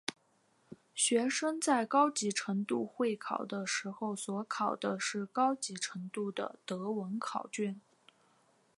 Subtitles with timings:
[0.95, 7.79] 学生在高级程度会考的时候所考的是高级程度的德文考卷。